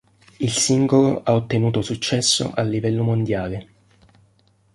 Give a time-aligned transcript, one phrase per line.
[0.39, 3.67] Il singolo ha ottenuto successo a livello mondiale.